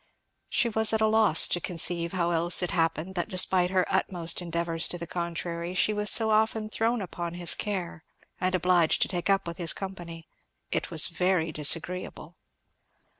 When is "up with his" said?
9.29-9.73